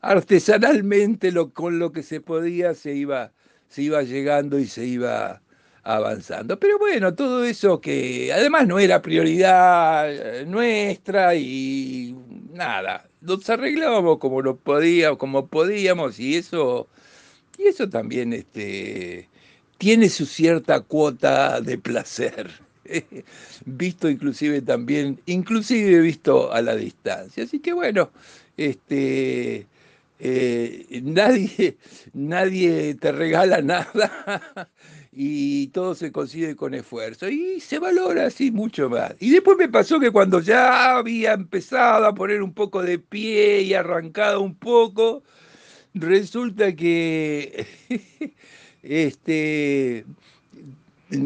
artesanalmente 0.00 1.30
lo, 1.32 1.52
con 1.52 1.78
lo 1.78 1.92
que 1.92 2.02
se 2.02 2.20
podía 2.20 2.74
se 2.74 2.94
iba, 2.94 3.32
se 3.68 3.82
iba 3.82 4.02
llegando 4.02 4.58
y 4.58 4.66
se 4.66 4.86
iba 4.86 5.42
avanzando. 5.82 6.58
Pero 6.58 6.78
bueno, 6.78 7.14
todo 7.14 7.44
eso 7.44 7.80
que 7.80 8.32
además 8.32 8.66
no 8.66 8.78
era 8.78 9.02
prioridad 9.02 10.12
eh, 10.12 10.46
nuestra 10.46 11.34
y 11.34 12.16
nada, 12.52 13.08
nos 13.20 13.48
arreglábamos 13.50 14.18
como 14.18 14.42
lo 14.42 14.56
podíamos, 14.56 15.18
como 15.18 15.46
podíamos 15.48 16.18
y 16.20 16.36
eso 16.36 16.88
y 17.58 17.64
eso 17.68 17.88
también 17.88 18.32
este 18.32 19.28
tiene 19.78 20.08
su 20.08 20.26
cierta 20.26 20.80
cuota 20.80 21.60
de 21.60 21.78
placer. 21.78 22.50
visto 23.64 24.08
inclusive 24.08 24.60
también, 24.62 25.20
inclusive 25.26 26.00
visto 26.00 26.52
a 26.52 26.60
la 26.62 26.76
distancia. 26.76 27.44
Así 27.44 27.60
que 27.60 27.72
bueno, 27.72 28.10
este 28.56 29.66
eh, 30.24 31.00
nadie, 31.02 31.78
nadie 32.12 32.94
te 32.94 33.12
regala 33.12 33.60
nada 33.62 34.70
y 35.12 35.66
todo 35.68 35.94
se 35.94 36.10
consigue 36.10 36.56
con 36.56 36.74
esfuerzo 36.74 37.28
y 37.28 37.60
se 37.60 37.78
valora 37.78 38.26
así 38.26 38.50
mucho 38.50 38.88
más. 38.88 39.14
Y 39.20 39.30
después 39.30 39.58
me 39.58 39.68
pasó 39.68 40.00
que 40.00 40.10
cuando 40.10 40.40
ya 40.40 40.96
había 40.96 41.34
empezado 41.34 42.06
a 42.06 42.14
poner 42.14 42.42
un 42.42 42.54
poco 42.54 42.82
de 42.82 42.98
pie 42.98 43.60
y 43.62 43.74
arrancado 43.74 44.40
un 44.40 44.54
poco, 44.54 45.22
resulta 45.94 46.74
que 46.74 47.66
este 48.82 50.06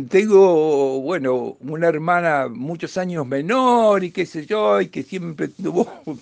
tengo, 0.08 1.00
bueno, 1.00 1.56
una 1.60 1.86
hermana 1.86 2.48
muchos 2.48 2.98
años 2.98 3.24
menor 3.24 4.02
y 4.02 4.10
qué 4.10 4.26
sé 4.26 4.44
yo, 4.44 4.80
y 4.80 4.88
que 4.88 5.04
siempre 5.04 5.46
tuvo 5.48 5.88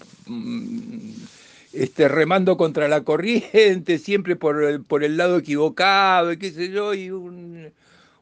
este, 1.75 2.09
remando 2.09 2.57
contra 2.57 2.89
la 2.89 3.05
corriente, 3.05 3.99
siempre 3.99 4.37
por 4.37 4.63
el, 4.65 4.83
por 4.83 5.05
el 5.05 5.17
lado 5.17 5.39
equivocado, 5.39 6.33
y 6.33 6.39
qué 6.39 6.51
sé 6.51 6.71
yo, 6.71 6.95
y 6.95 7.11
un, 7.11 7.73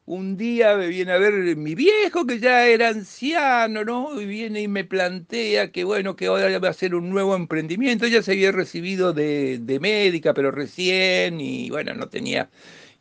un 0.05 0.37
día 0.37 0.75
me 0.75 0.87
viene 0.87 1.13
a 1.13 1.17
ver 1.17 1.55
mi 1.55 1.75
viejo, 1.75 2.25
que 2.25 2.39
ya 2.39 2.67
era 2.67 2.89
anciano, 2.89 3.85
¿no? 3.85 4.19
Y 4.19 4.25
viene 4.25 4.61
y 4.61 4.67
me 4.67 4.83
plantea 4.83 5.71
que, 5.71 5.83
bueno, 5.85 6.15
que 6.15 6.27
ahora 6.27 6.59
va 6.59 6.69
a 6.69 6.73
ser 6.73 6.95
un 6.95 7.09
nuevo 7.09 7.35
emprendimiento. 7.35 8.07
Ya 8.07 8.21
se 8.21 8.31
había 8.33 8.51
recibido 8.51 9.13
de, 9.13 9.59
de 9.59 9.79
médica, 9.79 10.33
pero 10.33 10.51
recién, 10.51 11.39
y 11.39 11.69
bueno, 11.69 11.93
no 11.93 12.09
tenía 12.09 12.49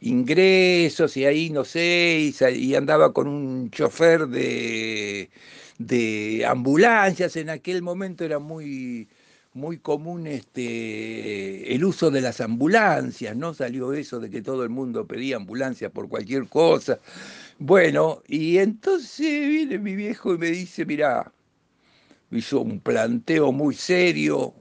ingresos, 0.01 1.17
y 1.17 1.25
ahí, 1.27 1.51
no 1.51 1.65
sé, 1.65 2.33
y, 2.57 2.75
andaba 2.75 3.13
con 3.13 3.29
un 3.29 3.71
chofer 3.71 4.27
de, 4.29 5.31
de 5.79 6.45
ambulancias. 6.47 7.37
En 7.37 7.51
aquel 7.51 7.83
momento 7.83 8.25
era 8.25 8.39
muy 8.39 9.09
muy 9.55 9.79
común 9.79 10.27
este, 10.27 11.75
el 11.75 11.85
uso 11.85 12.11
de 12.11 12.21
las 12.21 12.41
ambulancias, 12.41 13.37
¿no? 13.37 13.53
Salió 13.55 13.93
eso 13.93 14.19
de 14.21 14.31
que 14.31 14.43
todo 14.43 14.65
el 14.65 14.71
mundo 14.71 15.07
pedía 15.07 15.37
ambulancia 15.37 15.91
por 15.91 16.09
cualquier 16.09 16.49
cosa. 16.49 16.99
Bueno, 17.59 18.23
y 18.27 18.59
entonces 18.59 19.49
viene 19.49 19.79
mi 19.79 19.95
viejo 19.95 20.35
y 20.35 20.39
me 20.39 20.51
dice, 20.51 20.87
mira, 20.87 21.33
hizo 22.31 22.61
un 22.61 22.81
planteo 22.81 23.53
muy 23.53 23.75
serio. 23.75 24.55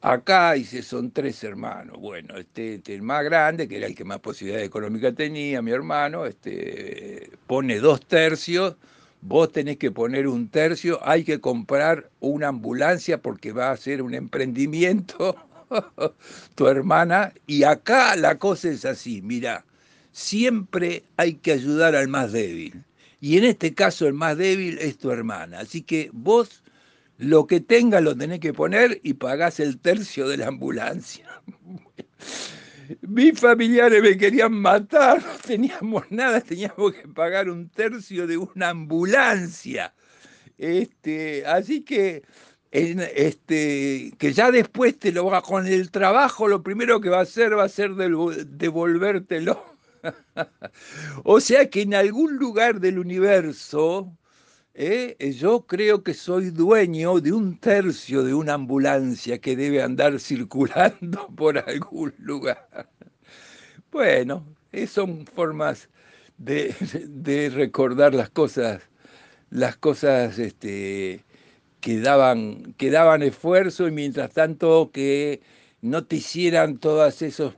Acá 0.00 0.52
dice, 0.52 0.82
son 0.82 1.10
tres 1.12 1.42
hermanos. 1.44 1.98
Bueno, 1.98 2.36
este, 2.36 2.74
este, 2.74 2.94
el 2.94 3.02
más 3.02 3.24
grande, 3.24 3.68
que 3.68 3.78
era 3.78 3.86
el 3.86 3.94
que 3.94 4.04
más 4.04 4.20
posibilidad 4.20 4.62
económica 4.62 5.12
tenía, 5.12 5.62
mi 5.62 5.70
hermano, 5.70 6.26
este, 6.26 7.30
pone 7.46 7.78
dos 7.78 8.04
tercios 8.06 8.76
vos 9.20 9.52
tenés 9.52 9.76
que 9.78 9.90
poner 9.90 10.28
un 10.28 10.48
tercio, 10.48 11.00
hay 11.02 11.24
que 11.24 11.40
comprar 11.40 12.10
una 12.20 12.48
ambulancia 12.48 13.18
porque 13.18 13.52
va 13.52 13.70
a 13.70 13.76
ser 13.76 14.02
un 14.02 14.14
emprendimiento, 14.14 15.36
tu 16.54 16.66
hermana, 16.68 17.32
y 17.46 17.64
acá 17.64 18.16
la 18.16 18.38
cosa 18.38 18.68
es 18.70 18.84
así, 18.84 19.22
mira, 19.22 19.64
siempre 20.12 21.04
hay 21.16 21.34
que 21.34 21.52
ayudar 21.52 21.94
al 21.94 22.08
más 22.08 22.32
débil. 22.32 22.84
Y 23.20 23.38
en 23.38 23.44
este 23.44 23.74
caso 23.74 24.06
el 24.06 24.14
más 24.14 24.36
débil 24.36 24.78
es 24.78 24.98
tu 24.98 25.10
hermana. 25.10 25.60
Así 25.60 25.82
que 25.82 26.10
vos 26.12 26.62
lo 27.18 27.46
que 27.46 27.60
tengas 27.60 28.02
lo 28.02 28.16
tenés 28.16 28.40
que 28.40 28.52
poner 28.52 29.00
y 29.02 29.14
pagás 29.14 29.58
el 29.60 29.78
tercio 29.78 30.28
de 30.28 30.36
la 30.36 30.48
ambulancia. 30.48 31.26
Mis 33.02 33.38
familiares 33.38 34.02
me 34.02 34.16
querían 34.16 34.52
matar, 34.52 35.22
no 35.22 35.32
teníamos 35.46 36.04
nada, 36.10 36.40
teníamos 36.40 36.92
que 36.94 37.08
pagar 37.08 37.48
un 37.50 37.68
tercio 37.68 38.26
de 38.26 38.36
una 38.36 38.70
ambulancia. 38.70 39.94
Este, 40.58 41.44
así 41.46 41.82
que, 41.82 42.22
este, 42.70 44.12
que 44.18 44.32
ya 44.32 44.50
después 44.50 44.98
te 44.98 45.12
lo 45.12 45.26
va 45.26 45.42
con 45.42 45.66
el 45.66 45.90
trabajo, 45.90 46.48
lo 46.48 46.62
primero 46.62 47.00
que 47.00 47.10
va 47.10 47.18
a 47.18 47.22
hacer 47.22 47.56
va 47.56 47.64
a 47.64 47.68
ser 47.68 47.94
devolvértelo. 47.94 49.64
o 51.24 51.40
sea 51.40 51.68
que 51.68 51.82
en 51.82 51.94
algún 51.94 52.36
lugar 52.36 52.80
del 52.80 52.98
universo, 52.98 54.12
eh, 54.78 55.32
yo 55.32 55.66
creo 55.66 56.02
que 56.02 56.12
soy 56.12 56.50
dueño 56.50 57.18
de 57.20 57.32
un 57.32 57.58
tercio 57.58 58.22
de 58.22 58.34
una 58.34 58.54
ambulancia 58.54 59.38
que 59.40 59.56
debe 59.56 59.82
andar 59.82 60.20
circulando 60.20 61.28
por 61.34 61.58
algún 61.58 62.14
lugar. 62.18 62.68
Bueno, 63.90 64.44
son 64.86 65.24
formas 65.26 65.88
de, 66.38 67.50
recordar 67.54 68.14
las 68.14 68.28
cosas, 68.30 68.82
las 69.50 69.76
cosas 69.78 70.38
este, 70.38 71.24
que 71.80 72.00
daban, 72.00 72.74
que 72.74 72.90
daban 72.90 73.22
esfuerzo 73.22 73.88
y 73.88 73.92
mientras 73.92 74.32
tanto 74.32 74.90
que 74.92 75.40
no 75.80 76.04
te 76.04 76.16
hicieran 76.16 76.78
todos 76.78 77.22
esos 77.22 77.54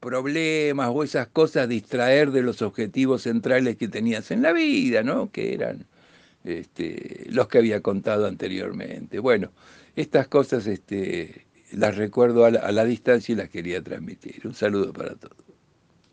problemas 0.00 0.90
o 0.92 1.02
esas 1.02 1.28
cosas 1.28 1.68
distraer 1.68 2.30
de 2.30 2.42
los 2.42 2.62
objetivos 2.62 3.22
centrales 3.22 3.76
que 3.76 3.88
tenías 3.88 4.30
en 4.30 4.42
la 4.42 4.52
vida, 4.52 5.02
¿no? 5.02 5.30
Que 5.30 5.54
eran 5.54 5.86
este, 6.44 7.26
los 7.30 7.48
que 7.48 7.58
había 7.58 7.80
contado 7.80 8.26
anteriormente. 8.26 9.18
Bueno, 9.18 9.52
estas 9.96 10.28
cosas 10.28 10.66
este, 10.66 11.46
las 11.72 11.96
recuerdo 11.96 12.44
a 12.44 12.50
la 12.50 12.84
distancia 12.84 13.32
y 13.32 13.36
las 13.36 13.48
quería 13.48 13.82
transmitir. 13.82 14.42
Un 14.44 14.54
saludo 14.54 14.92
para 14.92 15.14
todos. 15.16 15.45